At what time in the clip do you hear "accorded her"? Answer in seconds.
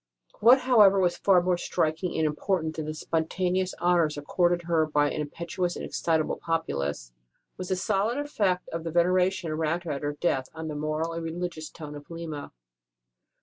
4.17-4.87